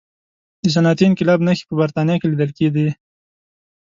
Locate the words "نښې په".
1.47-1.73